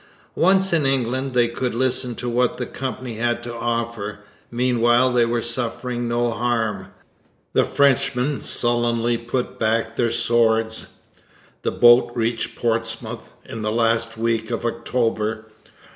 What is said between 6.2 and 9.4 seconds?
harm. The Frenchmen sullenly